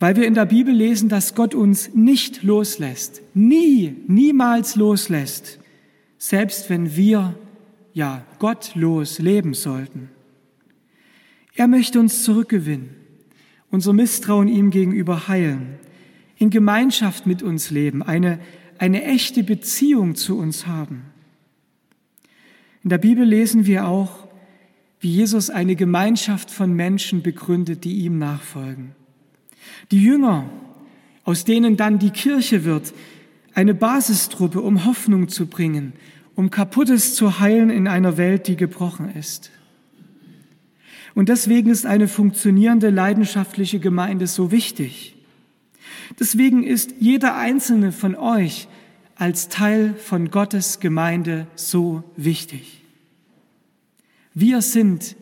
Weil 0.00 0.16
wir 0.16 0.26
in 0.26 0.34
der 0.34 0.46
Bibel 0.46 0.74
lesen, 0.74 1.08
dass 1.08 1.34
Gott 1.34 1.54
uns 1.54 1.94
nicht 1.94 2.42
loslässt, 2.42 3.22
nie, 3.34 3.96
niemals 4.08 4.76
loslässt, 4.76 5.60
selbst 6.26 6.70
wenn 6.70 6.96
wir, 6.96 7.34
ja, 7.92 8.24
gottlos 8.38 9.18
leben 9.18 9.52
sollten. 9.52 10.08
Er 11.54 11.68
möchte 11.68 12.00
uns 12.00 12.22
zurückgewinnen, 12.24 12.88
unser 13.70 13.92
Misstrauen 13.92 14.48
ihm 14.48 14.70
gegenüber 14.70 15.28
heilen, 15.28 15.74
in 16.38 16.48
Gemeinschaft 16.48 17.26
mit 17.26 17.42
uns 17.42 17.70
leben, 17.70 18.02
eine, 18.02 18.40
eine 18.78 19.04
echte 19.04 19.44
Beziehung 19.44 20.14
zu 20.14 20.38
uns 20.38 20.66
haben. 20.66 21.02
In 22.82 22.88
der 22.88 22.98
Bibel 22.98 23.26
lesen 23.26 23.66
wir 23.66 23.86
auch, 23.86 24.26
wie 25.00 25.10
Jesus 25.10 25.50
eine 25.50 25.76
Gemeinschaft 25.76 26.50
von 26.50 26.72
Menschen 26.72 27.22
begründet, 27.22 27.84
die 27.84 27.98
ihm 27.98 28.18
nachfolgen. 28.18 28.92
Die 29.90 30.02
Jünger, 30.02 30.48
aus 31.24 31.44
denen 31.44 31.76
dann 31.76 31.98
die 31.98 32.12
Kirche 32.12 32.64
wird, 32.64 32.94
eine 33.54 33.74
Basistruppe, 33.74 34.60
um 34.60 34.84
Hoffnung 34.84 35.28
zu 35.28 35.46
bringen, 35.46 35.92
um 36.34 36.50
Kaputtes 36.50 37.14
zu 37.14 37.38
heilen 37.40 37.70
in 37.70 37.86
einer 37.86 38.16
Welt, 38.16 38.48
die 38.48 38.56
gebrochen 38.56 39.14
ist. 39.14 39.50
Und 41.14 41.28
deswegen 41.28 41.70
ist 41.70 41.86
eine 41.86 42.08
funktionierende, 42.08 42.90
leidenschaftliche 42.90 43.78
Gemeinde 43.78 44.26
so 44.26 44.50
wichtig. 44.50 45.14
Deswegen 46.18 46.64
ist 46.64 46.94
jeder 46.98 47.36
einzelne 47.36 47.92
von 47.92 48.16
euch 48.16 48.68
als 49.16 49.48
Teil 49.48 49.94
von 49.94 50.30
Gottes 50.30 50.80
Gemeinde 50.80 51.46
so 51.54 52.02
wichtig. 52.16 52.82
Wir 54.34 54.60
sind 54.60 55.14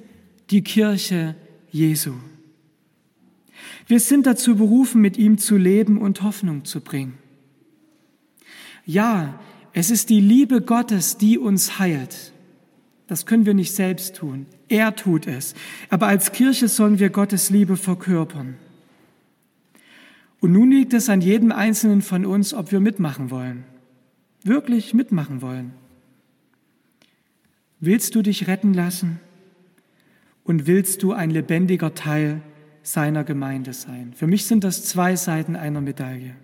die 0.51 0.63
Kirche 0.63 1.35
Jesu. 1.71 2.15
Wir 3.87 4.01
sind 4.01 4.27
dazu 4.27 4.57
berufen, 4.57 5.03
mit 5.03 5.19
ihm 5.19 5.37
zu 5.37 5.59
leben 5.59 5.99
und 5.99 6.23
Hoffnung 6.23 6.65
zu 6.65 6.81
bringen. 6.81 7.19
Ja, 8.85 9.39
es 9.73 9.91
ist 9.91 10.11
die 10.11 10.21
Liebe 10.21 10.61
Gottes, 10.61 11.17
die 11.17 11.39
uns 11.39 11.79
heilt. 11.79 12.33
Das 13.07 13.27
können 13.27 13.47
wir 13.47 13.55
nicht 13.55 13.73
selbst 13.73 14.17
tun. 14.17 14.47
Er 14.69 14.97
tut 14.97 15.27
es. 15.27 15.55
Aber 15.91 16.07
als 16.07 16.33
Kirche 16.33 16.69
sollen 16.69 16.99
wir 16.99 17.11
Gottes 17.11 17.51
Liebe 17.51 17.77
verkörpern. 17.77 18.57
Und 20.41 20.53
nun 20.53 20.71
liegt 20.71 20.93
es 20.93 21.09
an 21.09 21.21
jedem 21.21 21.53
Einzelnen 21.53 22.03
von 22.03 22.27
uns, 22.27 22.55
ob 22.55 22.73
wir 22.73 22.81
mitmachen 22.81 23.31
wollen. 23.31 23.65
Wirklich 24.43 24.95
mitmachen 24.95 25.41
wollen. 25.41 25.73
Willst 27.81 28.15
du 28.15 28.23
dich 28.23 28.49
retten 28.49 28.75
lassen? 28.75 29.21
Und 30.45 30.67
willst 30.67 31.03
du 31.03 31.13
ein 31.13 31.31
lebendiger 31.31 31.95
Teil 31.95 32.43
seiner 32.83 33.25
Gemeinde 33.25 33.73
sein. 33.73 34.13
Für 34.15 34.27
mich 34.27 34.47
sind 34.47 34.65
das 34.65 34.85
zwei 34.85 35.17
Seiten 35.17 35.57
einer 35.57 35.81
Medaille. 35.81 36.35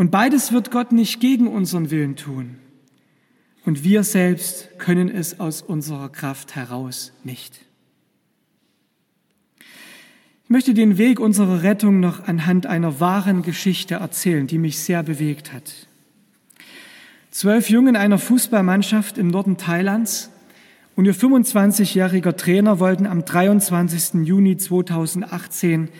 Und 0.00 0.10
beides 0.10 0.50
wird 0.50 0.70
Gott 0.70 0.92
nicht 0.92 1.20
gegen 1.20 1.46
unseren 1.46 1.90
Willen 1.90 2.16
tun. 2.16 2.56
Und 3.66 3.84
wir 3.84 4.02
selbst 4.02 4.78
können 4.78 5.10
es 5.10 5.40
aus 5.40 5.60
unserer 5.60 6.08
Kraft 6.08 6.56
heraus 6.56 7.12
nicht. 7.22 7.60
Ich 9.58 10.48
möchte 10.48 10.72
den 10.72 10.96
Weg 10.96 11.20
unserer 11.20 11.62
Rettung 11.62 12.00
noch 12.00 12.26
anhand 12.26 12.64
einer 12.64 12.98
wahren 12.98 13.42
Geschichte 13.42 13.96
erzählen, 13.96 14.46
die 14.46 14.56
mich 14.56 14.78
sehr 14.78 15.02
bewegt 15.02 15.52
hat. 15.52 15.86
Zwölf 17.30 17.68
Jungen 17.68 17.94
einer 17.94 18.16
Fußballmannschaft 18.16 19.18
im 19.18 19.28
Norden 19.28 19.58
Thailands 19.58 20.30
und 20.96 21.04
ihr 21.04 21.14
25-jähriger 21.14 22.34
Trainer 22.38 22.80
wollten 22.80 23.06
am 23.06 23.26
23. 23.26 24.26
Juni 24.26 24.56
2018 24.56 25.90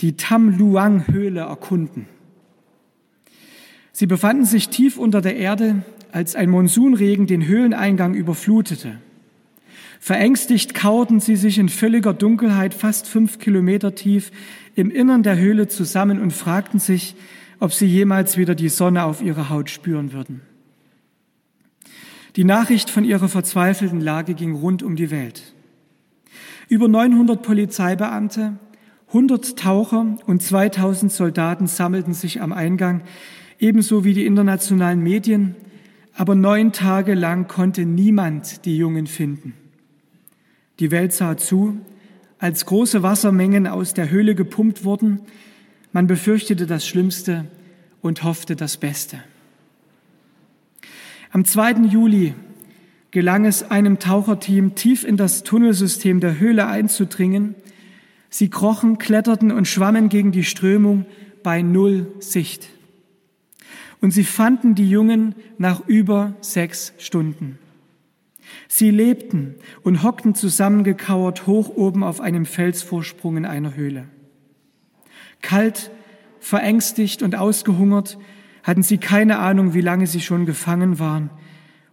die 0.00 0.16
Tam 0.16 0.58
Luang 0.58 1.06
Höhle 1.06 1.42
erkunden. 1.42 2.08
Sie 3.98 4.06
befanden 4.06 4.44
sich 4.44 4.68
tief 4.68 4.98
unter 4.98 5.22
der 5.22 5.36
Erde, 5.36 5.82
als 6.12 6.36
ein 6.36 6.50
Monsunregen 6.50 7.26
den 7.26 7.46
Höhleneingang 7.46 8.12
überflutete. 8.12 8.98
Verängstigt 10.00 10.74
kauerten 10.74 11.18
sie 11.18 11.34
sich 11.34 11.56
in 11.56 11.70
völliger 11.70 12.12
Dunkelheit 12.12 12.74
fast 12.74 13.08
fünf 13.08 13.38
Kilometer 13.38 13.94
tief 13.94 14.32
im 14.74 14.90
Innern 14.90 15.22
der 15.22 15.38
Höhle 15.38 15.68
zusammen 15.68 16.20
und 16.20 16.34
fragten 16.34 16.78
sich, 16.78 17.16
ob 17.58 17.72
sie 17.72 17.86
jemals 17.86 18.36
wieder 18.36 18.54
die 18.54 18.68
Sonne 18.68 19.02
auf 19.02 19.22
ihrer 19.22 19.48
Haut 19.48 19.70
spüren 19.70 20.12
würden. 20.12 20.42
Die 22.36 22.44
Nachricht 22.44 22.90
von 22.90 23.02
ihrer 23.02 23.30
verzweifelten 23.30 24.02
Lage 24.02 24.34
ging 24.34 24.52
rund 24.56 24.82
um 24.82 24.96
die 24.96 25.10
Welt. 25.10 25.54
Über 26.68 26.86
900 26.86 27.40
Polizeibeamte, 27.40 28.58
100 29.08 29.58
Taucher 29.58 30.18
und 30.26 30.42
2000 30.42 31.10
Soldaten 31.10 31.66
sammelten 31.66 32.12
sich 32.12 32.42
am 32.42 32.52
Eingang, 32.52 33.00
ebenso 33.58 34.04
wie 34.04 34.14
die 34.14 34.26
internationalen 34.26 35.02
Medien, 35.02 35.54
aber 36.14 36.34
neun 36.34 36.72
Tage 36.72 37.14
lang 37.14 37.46
konnte 37.46 37.84
niemand 37.84 38.64
die 38.64 38.76
Jungen 38.76 39.06
finden. 39.06 39.54
Die 40.78 40.90
Welt 40.90 41.12
sah 41.12 41.36
zu, 41.36 41.78
als 42.38 42.66
große 42.66 43.02
Wassermengen 43.02 43.66
aus 43.66 43.94
der 43.94 44.10
Höhle 44.10 44.34
gepumpt 44.34 44.84
wurden. 44.84 45.20
Man 45.92 46.06
befürchtete 46.06 46.66
das 46.66 46.86
Schlimmste 46.86 47.46
und 48.02 48.24
hoffte 48.24 48.56
das 48.56 48.76
Beste. 48.76 49.18
Am 51.32 51.44
2. 51.44 51.86
Juli 51.90 52.34
gelang 53.10 53.46
es 53.46 53.70
einem 53.70 53.98
Taucherteam, 53.98 54.74
tief 54.74 55.04
in 55.04 55.16
das 55.16 55.42
Tunnelsystem 55.42 56.20
der 56.20 56.38
Höhle 56.38 56.66
einzudringen. 56.66 57.54
Sie 58.28 58.50
krochen, 58.50 58.98
kletterten 58.98 59.50
und 59.50 59.66
schwammen 59.66 60.10
gegen 60.10 60.32
die 60.32 60.44
Strömung 60.44 61.06
bei 61.42 61.62
Null 61.62 62.12
Sicht. 62.20 62.68
Und 64.00 64.10
sie 64.10 64.24
fanden 64.24 64.74
die 64.74 64.88
Jungen 64.88 65.34
nach 65.58 65.86
über 65.86 66.34
sechs 66.40 66.92
Stunden. 66.98 67.58
Sie 68.68 68.90
lebten 68.90 69.56
und 69.82 70.02
hockten 70.02 70.34
zusammengekauert 70.34 71.46
hoch 71.46 71.68
oben 71.68 72.04
auf 72.04 72.20
einem 72.20 72.46
Felsvorsprung 72.46 73.36
in 73.38 73.44
einer 73.44 73.74
Höhle. 73.74 74.06
Kalt, 75.42 75.90
verängstigt 76.40 77.22
und 77.22 77.34
ausgehungert 77.36 78.18
hatten 78.62 78.82
sie 78.82 78.98
keine 78.98 79.38
Ahnung, 79.38 79.74
wie 79.74 79.80
lange 79.80 80.06
sie 80.06 80.20
schon 80.20 80.46
gefangen 80.46 80.98
waren 80.98 81.30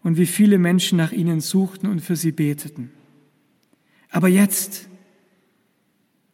und 0.03 0.17
wie 0.17 0.25
viele 0.25 0.57
Menschen 0.57 0.97
nach 0.97 1.11
ihnen 1.11 1.39
suchten 1.39 1.87
und 1.87 2.01
für 2.01 2.15
sie 2.15 2.31
beteten. 2.31 2.91
Aber 4.09 4.27
jetzt, 4.27 4.89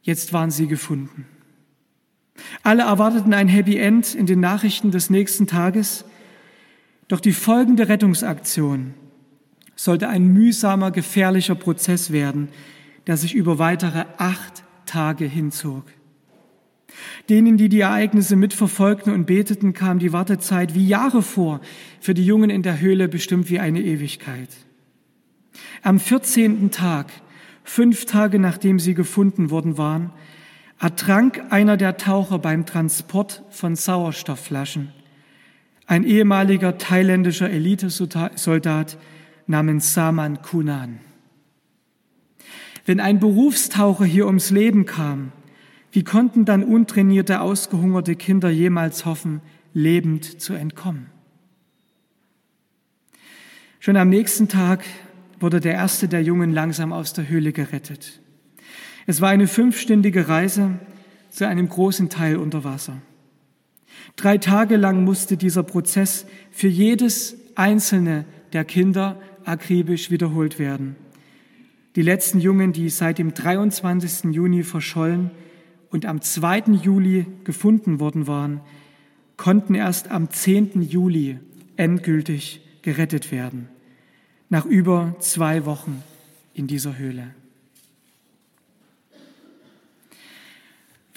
jetzt 0.02 0.34
waren 0.34 0.52
sie 0.52 0.68
gefunden. 0.68 1.26
Alle 2.64 2.84
erwarteten 2.84 3.34
ein 3.34 3.48
Happy 3.48 3.78
End 3.78 4.16
in 4.16 4.26
den 4.26 4.40
Nachrichten 4.40 4.92
des 4.92 5.10
nächsten 5.10 5.48
Tages, 5.48 6.06
doch 7.08 7.20
die 7.20 7.34
folgende 7.34 7.90
Rettungsaktion 7.90 8.94
sollte 9.76 10.10
ein 10.10 10.28
mühsamer, 10.28 10.92
gefährlicher 10.92 11.56
Prozess 11.56 12.12
werden, 12.12 12.50
der 13.08 13.16
sich 13.18 13.34
über 13.34 13.60
weitere 13.60 14.06
acht 14.18 14.64
Tage 14.86 15.26
hinzog. 15.26 15.86
Denen, 17.30 17.58
die 17.58 17.70
die 17.70 17.80
Ereignisse 17.80 18.36
mitverfolgten 18.36 19.14
und 19.14 19.26
beteten, 19.26 19.74
kam 19.74 20.00
die 20.00 20.12
Wartezeit 20.12 20.76
wie 20.76 20.86
Jahre 20.86 21.22
vor, 21.22 21.62
für 22.02 22.14
die 22.14 22.26
Jungen 22.26 22.50
in 22.50 22.62
der 22.62 22.80
Höhle 22.82 23.08
bestimmt 23.08 23.50
wie 23.50 23.60
eine 23.60 23.82
Ewigkeit. 23.82 24.50
Am 25.82 26.00
14. 26.00 26.72
Tag, 26.72 27.08
fünf 27.64 28.06
Tage 28.06 28.40
nachdem 28.40 28.80
sie 28.80 28.96
gefunden 28.96 29.50
worden 29.50 29.78
waren, 29.78 30.12
ertrank 30.80 31.42
einer 31.50 31.78
der 31.78 31.98
Taucher 31.98 32.40
beim 32.40 32.66
Transport 32.66 33.44
von 33.50 33.76
Sauerstoffflaschen. 33.76 34.94
Ein 35.86 36.04
ehemaliger 36.04 36.78
thailändischer 36.78 37.50
Elitesoldat 37.50 38.98
namens 39.46 39.94
Saman 39.94 40.42
Kunan. 40.42 41.00
Wenn 42.86 43.00
ein 43.00 43.20
Berufstaucher 43.20 44.06
hier 44.06 44.26
ums 44.26 44.52
Leben 44.52 44.86
kam, 44.86 45.32
wie 45.92 46.04
konnten 46.04 46.46
dann 46.46 46.64
untrainierte, 46.64 47.42
ausgehungerte 47.42 48.16
Kinder 48.16 48.50
jemals 48.50 49.06
hoffen, 49.06 49.42
lebend 49.74 50.40
zu 50.42 50.54
entkommen? 50.54 51.08
Schon 53.80 53.98
am 53.98 54.10
nächsten 54.10 54.48
Tag 54.48 54.86
wurde 55.40 55.60
der 55.60 55.74
erste 55.74 56.08
der 56.08 56.22
Jungen 56.22 56.54
langsam 56.54 56.94
aus 56.94 57.14
der 57.14 57.28
Höhle 57.28 57.52
gerettet. 57.52 58.22
Es 59.10 59.22
war 59.22 59.30
eine 59.30 59.48
fünfstündige 59.48 60.28
Reise 60.28 60.78
zu 61.32 61.48
einem 61.48 61.68
großen 61.68 62.10
Teil 62.10 62.38
unter 62.38 62.64
Wasser. 62.64 63.02
Drei 64.16 64.38
Tage 64.38 64.76
lang 64.76 65.04
musste 65.04 65.36
dieser 65.36 65.64
Prozess 65.64 66.28
für 66.52 66.68
jedes 66.68 67.36
einzelne 67.56 68.26
der 68.54 68.66
Kinder 68.66 69.20
akribisch 69.46 70.12
wiederholt 70.12 70.60
werden. 70.60 70.96
Die 71.96 72.04
letzten 72.04 72.40
Jungen, 72.40 72.72
die 72.72 72.90
seit 72.90 73.18
dem 73.18 73.34
23. 73.34 74.26
Juni 74.32 74.62
verschollen 74.62 75.32
und 75.90 76.06
am 76.06 76.22
2. 76.22 76.66
Juli 76.80 77.26
gefunden 77.46 78.00
worden 78.00 78.28
waren, 78.28 78.62
konnten 79.38 79.74
erst 79.74 80.12
am 80.12 80.30
10. 80.30 80.84
Juli 80.84 81.40
endgültig 81.78 82.62
gerettet 82.84 83.32
werden, 83.32 83.70
nach 84.50 84.68
über 84.68 85.16
zwei 85.18 85.66
Wochen 85.66 86.04
in 86.54 86.68
dieser 86.68 87.00
Höhle. 87.00 87.34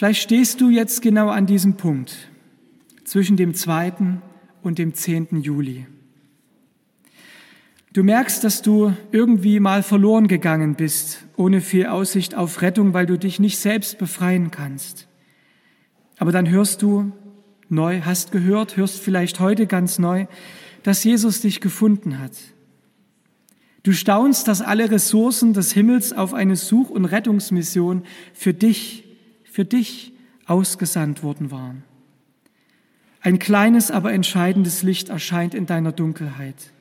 Vielleicht 0.03 0.23
stehst 0.23 0.61
du 0.61 0.69
jetzt 0.69 1.01
genau 1.01 1.29
an 1.29 1.47
diesem 1.47 1.77
Punkt 1.77 2.29
zwischen 3.05 3.37
dem 3.37 3.55
2. 3.55 3.93
und 4.61 4.79
dem 4.81 4.95
10. 4.95 5.43
Juli. 5.43 5.87
Du 7.93 8.03
merkst, 8.03 8.43
dass 8.43 8.63
du 8.63 8.95
irgendwie 9.13 9.61
mal 9.61 9.85
verloren 9.85 10.27
gegangen 10.27 10.75
bist, 10.75 11.25
ohne 11.37 11.61
viel 11.61 11.87
Aussicht 11.87 12.35
auf 12.35 12.63
Rettung, 12.63 12.95
weil 12.95 13.07
du 13.07 13.17
dich 13.17 13.39
nicht 13.39 13.59
selbst 13.59 13.99
befreien 13.99 14.51
kannst. 14.51 15.07
Aber 16.19 16.33
dann 16.33 16.51
hörst 16.51 16.83
du 16.83 17.13
neu, 17.69 18.01
hast 18.01 18.33
gehört, 18.33 18.77
hörst 18.77 18.99
vielleicht 18.99 19.39
heute 19.39 19.69
ganz 19.69 20.01
neu, 20.01 20.27
dass 20.83 21.05
Jesus 21.05 21.43
dich 21.43 21.61
gefunden 21.61 22.19
hat. 22.19 22.33
Du 23.85 23.93
staunst, 23.93 24.49
dass 24.49 24.63
alle 24.63 24.91
Ressourcen 24.91 25.53
des 25.53 25.73
Himmels 25.73 26.13
auf 26.13 26.35
eine 26.35 26.57
Such- 26.57 26.91
und 26.91 27.05
Rettungsmission 27.05 28.03
für 28.35 28.53
dich, 28.53 29.02
für 29.53 29.65
dich 29.67 30.13
ausgesandt 30.47 31.23
worden 31.23 31.51
waren. 31.51 31.85
Ein 33.21 33.39
kleines, 33.39 33.91
aber 33.91 34.13
entscheidendes 34.13 34.83
Licht 34.83 35.11
erscheint 35.11 35.55
in 35.55 35.67
deiner 35.67 35.93
Dunkelheit. 35.93 36.73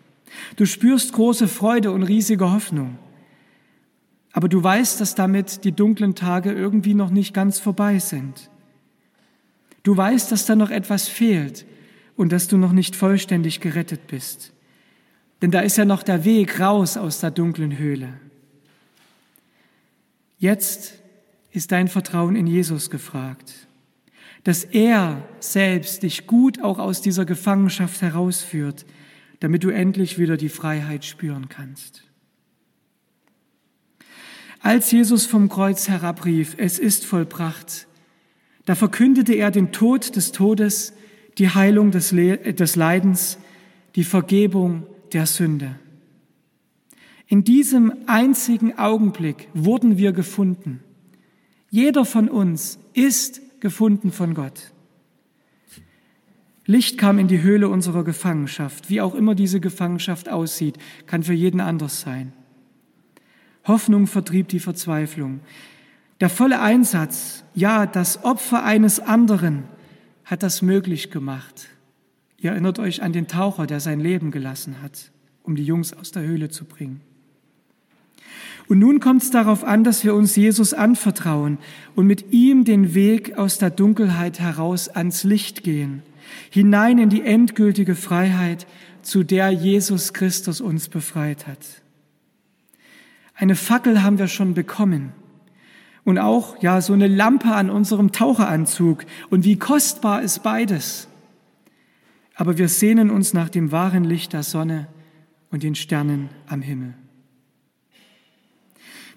Du 0.55 0.65
spürst 0.65 1.11
große 1.13 1.47
Freude 1.47 1.91
und 1.91 2.03
riesige 2.03 2.51
Hoffnung. 2.51 2.97
Aber 4.31 4.47
du 4.47 4.63
weißt, 4.63 5.01
dass 5.01 5.13
damit 5.13 5.65
die 5.65 5.73
dunklen 5.73 6.15
Tage 6.15 6.53
irgendwie 6.53 6.93
noch 6.93 7.09
nicht 7.09 7.33
ganz 7.33 7.59
vorbei 7.59 7.99
sind. 7.99 8.49
Du 9.83 9.95
weißt, 9.95 10.31
dass 10.31 10.45
da 10.45 10.55
noch 10.55 10.71
etwas 10.71 11.09
fehlt 11.09 11.65
und 12.15 12.31
dass 12.31 12.47
du 12.47 12.57
noch 12.57 12.71
nicht 12.71 12.95
vollständig 12.95 13.59
gerettet 13.59 14.07
bist. 14.07 14.53
Denn 15.41 15.51
da 15.51 15.59
ist 15.59 15.77
ja 15.77 15.85
noch 15.85 16.03
der 16.03 16.23
Weg 16.23 16.59
raus 16.61 16.95
aus 16.95 17.19
der 17.19 17.31
dunklen 17.31 17.77
Höhle. 17.77 18.13
Jetzt 20.39 21.00
ist 21.51 21.71
dein 21.71 21.87
Vertrauen 21.87 22.35
in 22.35 22.47
Jesus 22.47 22.89
gefragt, 22.89 23.67
dass 24.43 24.63
er 24.63 25.27
selbst 25.39 26.03
dich 26.03 26.25
gut 26.27 26.61
auch 26.61 26.79
aus 26.79 27.01
dieser 27.01 27.25
Gefangenschaft 27.25 28.01
herausführt, 28.01 28.85
damit 29.39 29.63
du 29.63 29.69
endlich 29.69 30.17
wieder 30.17 30.37
die 30.37 30.49
Freiheit 30.49 31.05
spüren 31.05 31.49
kannst. 31.49 32.03
Als 34.59 34.91
Jesus 34.91 35.25
vom 35.25 35.49
Kreuz 35.49 35.89
herabrief, 35.89 36.55
es 36.57 36.79
ist 36.79 37.05
vollbracht, 37.05 37.87
da 38.65 38.75
verkündete 38.75 39.33
er 39.33 39.49
den 39.49 39.71
Tod 39.71 40.15
des 40.15 40.31
Todes, 40.31 40.93
die 41.39 41.49
Heilung 41.49 41.91
des, 41.91 42.11
Le 42.11 42.37
des 42.37 42.75
Leidens, 42.75 43.39
die 43.95 44.03
Vergebung 44.03 44.85
der 45.13 45.25
Sünde. 45.25 45.75
In 47.27 47.43
diesem 47.43 47.93
einzigen 48.07 48.77
Augenblick 48.77 49.47
wurden 49.53 49.97
wir 49.97 50.11
gefunden. 50.11 50.81
Jeder 51.71 52.03
von 52.03 52.27
uns 52.27 52.77
ist 52.93 53.41
gefunden 53.61 54.11
von 54.11 54.33
Gott. 54.33 54.73
Licht 56.65 56.97
kam 56.97 57.17
in 57.17 57.29
die 57.29 57.41
Höhle 57.41 57.69
unserer 57.69 58.03
Gefangenschaft. 58.03 58.89
Wie 58.89 58.99
auch 58.99 59.15
immer 59.15 59.35
diese 59.35 59.61
Gefangenschaft 59.61 60.27
aussieht, 60.27 60.77
kann 61.07 61.23
für 61.23 61.33
jeden 61.33 61.61
anders 61.61 62.01
sein. 62.01 62.33
Hoffnung 63.65 64.05
vertrieb 64.05 64.49
die 64.49 64.59
Verzweiflung. 64.59 65.39
Der 66.19 66.29
volle 66.29 66.59
Einsatz, 66.59 67.45
ja, 67.55 67.85
das 67.85 68.25
Opfer 68.25 68.63
eines 68.63 68.99
anderen 68.99 69.63
hat 70.25 70.43
das 70.43 70.61
möglich 70.61 71.09
gemacht. 71.09 71.69
Ihr 72.37 72.51
erinnert 72.51 72.79
euch 72.79 73.01
an 73.01 73.13
den 73.13 73.27
Taucher, 73.27 73.65
der 73.65 73.79
sein 73.79 74.01
Leben 74.01 74.29
gelassen 74.31 74.81
hat, 74.81 75.11
um 75.41 75.55
die 75.55 75.65
Jungs 75.65 75.93
aus 75.93 76.11
der 76.11 76.23
Höhle 76.23 76.49
zu 76.49 76.65
bringen. 76.65 77.01
Und 78.67 78.79
nun 78.79 78.99
kommt 78.99 79.23
es 79.23 79.31
darauf 79.31 79.63
an, 79.63 79.83
dass 79.83 80.03
wir 80.03 80.15
uns 80.15 80.35
Jesus 80.35 80.73
anvertrauen 80.73 81.57
und 81.95 82.07
mit 82.07 82.31
ihm 82.31 82.63
den 82.63 82.93
Weg 82.93 83.37
aus 83.37 83.57
der 83.57 83.69
Dunkelheit 83.69 84.39
heraus 84.39 84.87
ans 84.87 85.23
Licht 85.23 85.63
gehen 85.63 86.03
hinein 86.49 86.97
in 86.97 87.09
die 87.09 87.23
endgültige 87.23 87.95
Freiheit, 87.95 88.67
zu 89.01 89.23
der 89.23 89.49
Jesus 89.49 90.13
Christus 90.13 90.61
uns 90.61 90.89
befreit 90.89 91.47
hat. 91.47 91.65
Eine 93.35 93.55
Fackel 93.55 94.03
haben 94.03 94.19
wir 94.19 94.27
schon 94.27 94.53
bekommen 94.53 95.13
und 96.03 96.19
auch 96.19 96.61
ja 96.61 96.81
so 96.81 96.93
eine 96.93 97.07
Lampe 97.07 97.53
an 97.53 97.69
unserem 97.69 98.11
Taucheranzug 98.11 99.05
und 99.29 99.43
wie 99.43 99.57
kostbar 99.57 100.21
ist 100.21 100.43
beides. 100.43 101.07
Aber 102.35 102.57
wir 102.57 102.69
sehnen 102.69 103.09
uns 103.09 103.33
nach 103.33 103.49
dem 103.49 103.71
wahren 103.71 104.03
Licht 104.03 104.33
der 104.33 104.43
Sonne 104.43 104.87
und 105.49 105.63
den 105.63 105.75
Sternen 105.75 106.29
am 106.47 106.61
Himmel. 106.61 106.93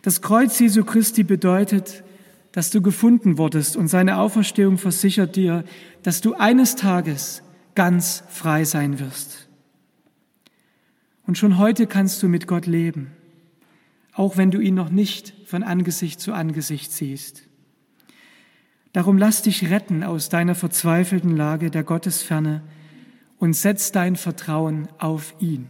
Das 0.05 0.21
Kreuz 0.21 0.59
Jesu 0.59 0.85
Christi 0.85 1.23
bedeutet, 1.23 2.05
dass 2.53 2.69
du 2.69 2.83
gefunden 2.83 3.39
wurdest 3.39 3.75
und 3.75 3.89
seine 3.89 4.19
Auferstehung 4.19 4.77
versichert 4.77 5.35
dir, 5.35 5.65
dass 6.03 6.21
du 6.21 6.35
eines 6.35 6.77
Tages 6.77 7.43
ganz 7.75 8.23
frei 8.29 8.65
sein 8.65 9.01
wirst. 9.01 9.49
Und 11.27 11.39
schon 11.39 11.57
heute 11.57 11.87
kannst 11.87 12.23
du 12.23 12.29
mit 12.29 12.47
Gott 12.47 12.67
leben, 12.67 13.13
auch 14.13 14.37
wenn 14.37 14.51
du 14.51 14.61
ihn 14.61 14.75
noch 14.75 14.91
nicht 14.91 15.33
von 15.47 15.63
Angesicht 15.63 16.21
zu 16.21 16.35
Angesicht 16.35 16.93
siehst. 16.93 17.45
Darum 18.93 19.17
lass 19.17 19.41
dich 19.41 19.71
retten 19.71 20.05
aus 20.05 20.29
deiner 20.29 20.55
verzweifelten 20.55 21.35
Lage 21.35 21.71
der 21.71 21.83
Gottesferne 21.83 22.61
und 23.39 23.57
setz 23.57 23.91
dein 23.91 24.17
Vertrauen 24.17 24.87
auf 24.99 25.35
ihn. 25.39 25.67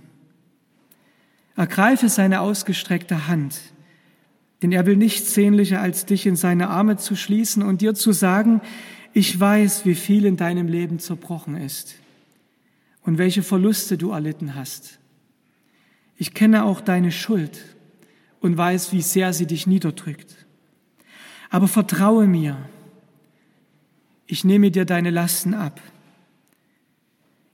Ergreife 1.54 2.08
seine 2.08 2.40
ausgestreckte 2.40 3.28
Hand, 3.28 3.73
denn 4.64 4.72
er 4.72 4.86
will 4.86 4.96
nichts 4.96 5.34
sehnlicher, 5.34 5.82
als 5.82 6.06
dich 6.06 6.24
in 6.24 6.36
seine 6.36 6.70
Arme 6.70 6.96
zu 6.96 7.16
schließen 7.16 7.62
und 7.62 7.82
dir 7.82 7.94
zu 7.94 8.12
sagen, 8.12 8.62
ich 9.12 9.38
weiß, 9.38 9.84
wie 9.84 9.94
viel 9.94 10.24
in 10.24 10.38
deinem 10.38 10.68
Leben 10.68 10.98
zerbrochen 10.98 11.54
ist 11.58 11.96
und 13.02 13.18
welche 13.18 13.42
Verluste 13.42 13.98
du 13.98 14.12
erlitten 14.12 14.54
hast. 14.54 15.00
Ich 16.16 16.32
kenne 16.32 16.64
auch 16.64 16.80
deine 16.80 17.12
Schuld 17.12 17.60
und 18.40 18.56
weiß, 18.56 18.94
wie 18.94 19.02
sehr 19.02 19.34
sie 19.34 19.44
dich 19.44 19.66
niederdrückt. 19.66 20.34
Aber 21.50 21.68
vertraue 21.68 22.26
mir, 22.26 22.56
ich 24.26 24.44
nehme 24.44 24.70
dir 24.70 24.86
deine 24.86 25.10
Lasten 25.10 25.52
ab. 25.52 25.78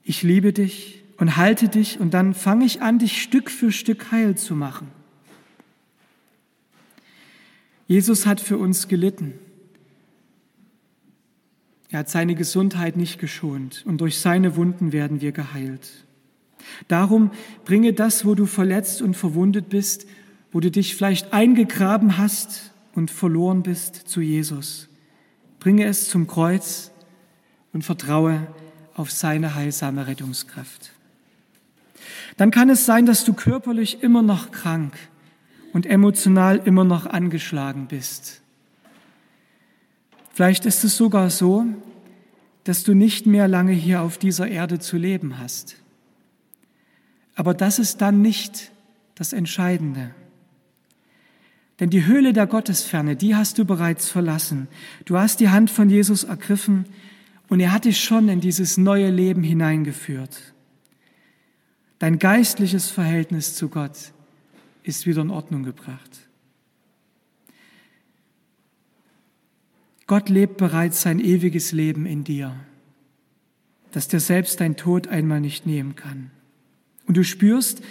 Ich 0.05 0.23
liebe 0.23 0.53
dich 0.53 1.03
und 1.16 1.37
halte 1.37 1.68
dich 1.68 1.99
und 1.99 2.14
dann 2.14 2.35
fange 2.35 2.66
ich 2.66 2.83
an, 2.83 3.01
dich 3.01 3.20
Stück 3.20 3.51
für 3.51 3.73
Stück 3.73 4.12
heil 4.12 4.37
zu 4.37 4.55
machen. 4.55 5.00
Jesus 7.90 8.24
hat 8.24 8.40
für 8.40 8.57
uns 8.57 8.87
gelitten. 8.87 9.35
Er 11.88 11.98
hat 11.98 12.09
seine 12.09 12.37
Gesundheit 12.37 12.96
nicht 12.96 13.18
geschont 13.18 13.83
und 13.85 14.00
durch 14.00 14.20
seine 14.20 14.55
Wunden 14.55 14.92
werden 14.92 15.20
wir 15.20 15.33
geheilt. 15.33 15.90
Darum 16.87 17.33
bringe 17.64 17.92
das, 17.92 18.24
wo 18.24 18.37
du 18.37 18.46
verletzt 18.46 19.03
und 19.03 19.16
verwundet 19.16 19.70
bist, 19.70 20.07
wo 20.53 20.61
du 20.61 20.70
dich 20.70 20.94
vielleicht 20.94 21.33
eingegraben 21.33 22.16
hast 22.16 22.70
und 22.94 23.11
verloren 23.11 23.64
bist, 23.64 23.96
zu 23.96 24.20
Jesus. 24.20 24.88
Bringe 25.59 25.87
es 25.87 26.09
zum 26.09 26.29
Kreuz 26.29 26.92
und 27.72 27.83
vertraue 27.83 28.46
auf 28.94 29.11
seine 29.11 29.57
heilsame 29.57 30.07
Rettungskraft. 30.07 30.92
Dann 32.37 32.53
kann 32.53 32.70
es 32.70 32.87
sein, 32.87 33.05
dass 33.05 33.24
du 33.24 33.33
körperlich 33.33 34.05
immer 34.05 34.22
noch 34.22 34.53
krank 34.53 34.92
und 35.73 35.87
emotional 35.87 36.61
immer 36.65 36.85
noch 36.85 37.07
angeschlagen 37.07 37.87
bist. 37.87 38.43
Vielleicht 40.33 40.67
ist 40.67 40.85
es 40.85 40.97
sogar 40.97 41.31
so, 41.31 41.67
dass 42.65 42.83
du 42.83 42.95
nicht 42.95 43.27
mehr 43.27 43.49
lange 43.49 43.73
hier 43.73 44.03
auf 44.03 44.19
dieser 44.19 44.49
Erde 44.49 44.79
zu 44.79 44.97
leben 44.97 45.39
hast. 45.39 45.77
Aber 47.35 47.55
das 47.55 47.79
ist 47.79 48.01
dann 48.01 48.23
nicht 48.23 48.71
das 49.15 49.33
Entscheidende. 49.33 50.15
Denn 51.79 51.91
die 51.91 52.05
Höhle 52.05 52.33
der 52.33 52.47
Gottesferne, 52.47 53.17
die 53.17 53.35
hast 53.35 53.59
du 53.59 53.65
bereits 53.65 54.09
verlassen. 54.09 54.69
Du 55.07 55.17
hast 55.19 55.41
die 55.41 55.49
Hand 55.49 55.71
von 55.71 55.89
Jesus 55.89 56.25
ergriffen 56.25 56.85
und 57.49 57.61
er 57.61 57.73
hat 57.73 57.87
dich 57.87 58.03
schon 58.03 58.29
in 58.29 58.41
dieses 58.41 58.77
neue 58.77 59.11
Leben 59.11 59.43
hineingeführt. 59.43 60.53
Dein 61.99 62.19
geistliches 62.19 62.91
Verhältnis 62.91 63.55
zu 63.55 63.69
Gott 63.69 64.13
ist 64.90 65.07
wieder 65.07 65.22
in 65.22 65.31
Ordnung 65.31 65.62
gebracht. 65.62 66.29
Gott 70.07 70.29
lebt 70.29 70.57
bereits 70.57 71.03
sein 71.03 71.20
ewiges 71.20 71.72
Leben 71.72 72.05
in 72.05 72.24
dir, 72.24 72.57
das 73.92 74.09
dir 74.09 74.20
selbst 74.20 74.61
dein 74.61 74.76
Tod 74.76 75.07
einmal 75.07 75.40
nicht 75.40 75.66
nehmen 75.66 75.94
kann. 75.94 76.31
Und 77.07 77.16
du 77.16 77.24
spürst, 77.24 77.83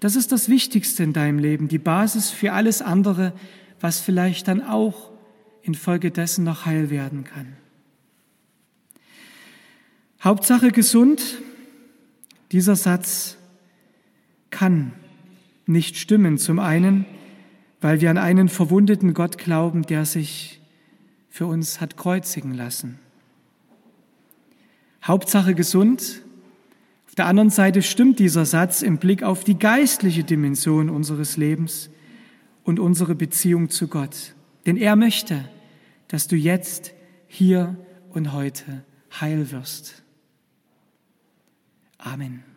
das 0.00 0.16
ist 0.16 0.32
das 0.32 0.48
Wichtigste 0.48 1.02
in 1.02 1.12
deinem 1.12 1.38
Leben, 1.38 1.68
die 1.68 1.78
Basis 1.78 2.30
für 2.30 2.52
alles 2.52 2.82
andere, 2.82 3.32
was 3.80 4.00
vielleicht 4.00 4.48
dann 4.48 4.62
auch 4.62 5.10
infolgedessen 5.62 6.44
noch 6.44 6.66
heil 6.66 6.90
werden 6.90 7.24
kann. 7.24 7.56
Hauptsache 10.20 10.72
gesund, 10.72 11.22
dieser 12.50 12.74
Satz 12.74 13.36
kann 14.50 14.92
nicht 15.68 15.96
stimmen. 15.96 16.38
Zum 16.38 16.58
einen, 16.58 17.06
weil 17.80 18.00
wir 18.00 18.10
an 18.10 18.18
einen 18.18 18.48
verwundeten 18.48 19.14
Gott 19.14 19.38
glauben, 19.38 19.82
der 19.82 20.04
sich 20.04 20.60
für 21.28 21.46
uns 21.46 21.80
hat 21.80 21.96
kreuzigen 21.96 22.54
lassen. 22.54 22.98
Hauptsache 25.04 25.54
gesund. 25.54 26.22
Auf 27.06 27.14
der 27.14 27.26
anderen 27.26 27.50
Seite 27.50 27.82
stimmt 27.82 28.18
dieser 28.18 28.44
Satz 28.44 28.82
im 28.82 28.98
Blick 28.98 29.22
auf 29.22 29.44
die 29.44 29.58
geistliche 29.58 30.24
Dimension 30.24 30.90
unseres 30.90 31.36
Lebens 31.36 31.90
und 32.64 32.80
unsere 32.80 33.14
Beziehung 33.14 33.70
zu 33.70 33.88
Gott. 33.88 34.34
Denn 34.66 34.76
er 34.76 34.96
möchte, 34.96 35.48
dass 36.08 36.26
du 36.26 36.36
jetzt, 36.36 36.92
hier 37.26 37.76
und 38.10 38.32
heute 38.32 38.84
heil 39.20 39.50
wirst. 39.50 40.02
Amen. 41.98 42.47